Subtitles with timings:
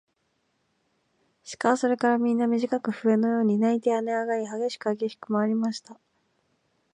[1.43, 5.95] 鹿はそれからみんな、みじかく笛のように鳴いてはねあがり、はげしくはげしくまわりました。